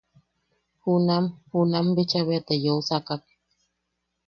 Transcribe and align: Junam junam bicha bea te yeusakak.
Junam 0.83 1.25
junam 1.51 1.85
bicha 1.95 2.19
bea 2.27 2.45
te 2.47 2.53
yeusakak. 2.65 3.23